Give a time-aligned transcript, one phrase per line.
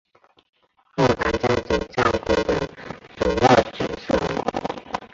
[0.95, 2.67] 负担家庭照顾的
[3.19, 4.17] 主要角色